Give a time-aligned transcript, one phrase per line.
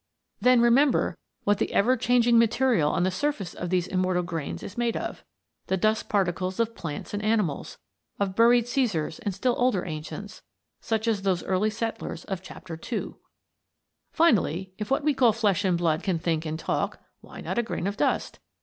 [0.39, 4.75] Then remember what the ever changing material on the surface of these immortal grains is
[4.75, 5.23] made of;
[5.67, 7.77] the dust particles of plants and animals,
[8.19, 10.41] of buried Cæsars and still older ancients,
[10.79, 13.13] such as those early settlers of Chapter II.
[14.11, 17.61] Finally, if what we call flesh and blood can think and talk, why not a
[17.61, 18.39] grain of dust?